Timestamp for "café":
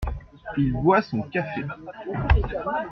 1.21-1.61